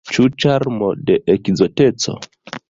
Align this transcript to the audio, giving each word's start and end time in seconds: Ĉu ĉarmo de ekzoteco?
Ĉu 0.15 0.23
ĉarmo 0.43 0.87
de 1.09 1.19
ekzoteco? 1.35 2.17